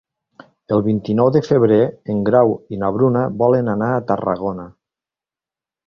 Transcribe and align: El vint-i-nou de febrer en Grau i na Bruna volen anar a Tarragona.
El 0.77 0.79
vint-i-nou 0.87 1.29
de 1.35 1.41
febrer 1.49 1.77
en 2.15 2.25
Grau 2.31 2.55
i 2.77 2.81
na 2.85 2.91
Bruna 2.99 3.29
volen 3.45 3.73
anar 3.79 3.95
a 4.01 4.05
Tarragona. 4.13 4.71